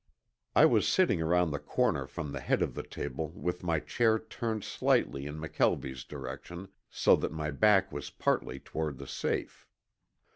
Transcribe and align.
I 0.55 0.65
was 0.65 0.87
sitting 0.87 1.21
around 1.21 1.51
the 1.51 1.59
corner 1.59 2.07
from 2.07 2.31
the 2.31 2.39
head 2.39 2.63
of 2.63 2.73
the 2.73 2.81
table 2.81 3.27
with 3.35 3.61
my 3.61 3.79
chair 3.79 4.17
turned 4.17 4.63
slightly 4.63 5.27
in 5.27 5.37
McKelvie's 5.39 6.03
direction 6.05 6.69
so 6.89 7.15
that 7.17 7.31
my 7.31 7.51
back 7.51 7.91
was 7.91 8.09
partly 8.09 8.59
toward 8.59 8.97
the 8.97 9.05
safe. 9.05 9.67